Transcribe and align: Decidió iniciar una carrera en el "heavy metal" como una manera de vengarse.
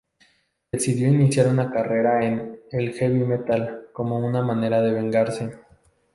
Decidió 0.71 1.09
iniciar 1.09 1.45
una 1.47 1.69
carrera 1.69 2.25
en 2.25 2.59
el 2.71 2.91
"heavy 2.93 3.19
metal" 3.19 3.85
como 3.93 4.17
una 4.17 4.41
manera 4.41 4.81
de 4.81 4.93
vengarse. 4.93 5.59